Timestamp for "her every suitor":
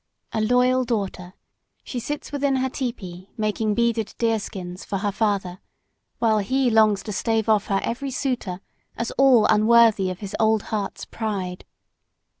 7.67-8.61